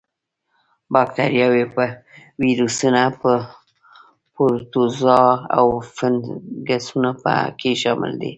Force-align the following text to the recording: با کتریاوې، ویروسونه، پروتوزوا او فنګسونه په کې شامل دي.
با 0.93 1.01
کتریاوې، 1.13 1.63
ویروسونه، 2.41 3.03
پروتوزوا 4.33 5.23
او 5.57 5.65
فنګسونه 5.95 7.09
په 7.21 7.33
کې 7.59 7.71
شامل 7.81 8.11
دي. 8.21 8.29